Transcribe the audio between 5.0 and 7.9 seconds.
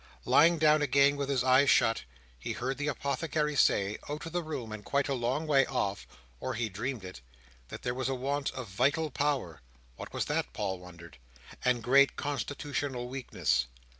a long way off—or he dreamed it—that